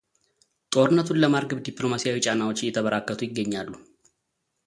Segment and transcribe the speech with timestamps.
[0.73, 3.69] ጦርነቱን ለማርገብ ዲፕሎማሲያዊ ጫናዎች እየተበራከቱ ይገኛሉ።